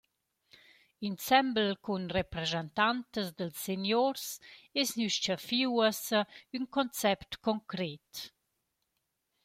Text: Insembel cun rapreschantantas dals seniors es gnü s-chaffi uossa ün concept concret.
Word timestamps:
Insembel 1.07 1.69
cun 1.85 2.03
rapreschantantas 2.15 3.27
dals 3.37 3.59
seniors 3.65 4.25
es 4.81 4.89
gnü 4.95 5.07
s-chaffi 5.11 5.61
uossa 5.73 6.21
ün 6.55 6.63
concept 6.75 7.31
concret. 7.47 8.11